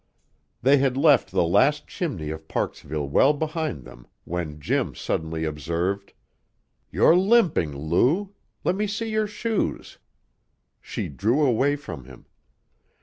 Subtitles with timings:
[0.63, 6.13] They had left the last chimney of Parksville well behind them when Jim suddenly observed:
[6.91, 8.33] "You're limping, Lou.
[8.63, 9.99] Let me see your shoes."
[10.81, 12.25] She drew away from him.